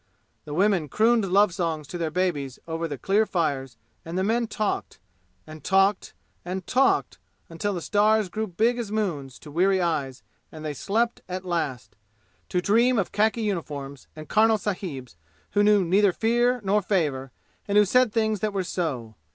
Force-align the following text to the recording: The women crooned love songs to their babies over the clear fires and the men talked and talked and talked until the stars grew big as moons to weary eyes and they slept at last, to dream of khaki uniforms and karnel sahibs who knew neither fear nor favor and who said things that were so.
The 0.45 0.55
women 0.55 0.89
crooned 0.89 1.31
love 1.31 1.53
songs 1.53 1.85
to 1.89 1.97
their 1.99 2.09
babies 2.09 2.57
over 2.67 2.87
the 2.87 2.97
clear 2.97 3.27
fires 3.27 3.77
and 4.03 4.17
the 4.17 4.23
men 4.23 4.47
talked 4.47 4.99
and 5.45 5.63
talked 5.63 6.15
and 6.43 6.65
talked 6.65 7.19
until 7.49 7.75
the 7.75 7.83
stars 7.83 8.27
grew 8.27 8.47
big 8.47 8.79
as 8.79 8.91
moons 8.91 9.37
to 9.37 9.51
weary 9.51 9.79
eyes 9.79 10.23
and 10.51 10.65
they 10.65 10.73
slept 10.73 11.21
at 11.29 11.45
last, 11.45 11.97
to 12.49 12.61
dream 12.61 12.97
of 12.97 13.11
khaki 13.11 13.43
uniforms 13.43 14.07
and 14.15 14.27
karnel 14.27 14.57
sahibs 14.57 15.17
who 15.51 15.61
knew 15.61 15.83
neither 15.85 16.11
fear 16.13 16.61
nor 16.63 16.81
favor 16.81 17.31
and 17.67 17.77
who 17.77 17.85
said 17.85 18.11
things 18.11 18.39
that 18.39 18.53
were 18.53 18.63
so. 18.63 19.13